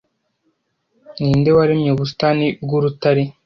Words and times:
Ninde 1.19 1.49
waremye 1.57 1.89
ubusitani 1.93 2.47
bwurutare 2.63 3.23